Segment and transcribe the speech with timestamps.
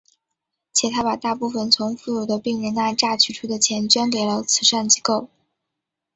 [0.73, 5.29] 且他把大部分从富有的病人那榨取出的钱捐给了慈善机构。